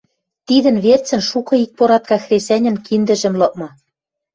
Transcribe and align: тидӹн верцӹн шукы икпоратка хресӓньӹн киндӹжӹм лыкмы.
тидӹн 0.47 0.75
верцӹн 0.85 1.21
шукы 1.29 1.55
икпоратка 1.63 2.17
хресӓньӹн 2.25 2.75
киндӹжӹм 2.85 3.33
лыкмы. 3.41 3.67